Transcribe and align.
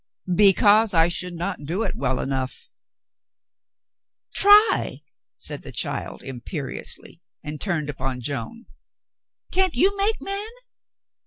"Because 0.35 0.95
I 0.95 1.09
should 1.09 1.35
not 1.35 1.59
do 1.63 1.83
it 1.83 1.93
well 1.95 2.19
enough." 2.19 2.67
58 4.33 4.41
COLONEL 4.41 4.41
GREATHEART 4.41 4.71
"Try," 4.71 5.03
said 5.37 5.61
the 5.61 5.71
child 5.71 6.23
imperiously, 6.23 7.21
and 7.43 7.61
turned 7.61 7.87
upon 7.87 8.19
Joan. 8.21 8.65
"Can't 9.53 9.75
you 9.75 9.95
make 9.97 10.19
men 10.19 10.49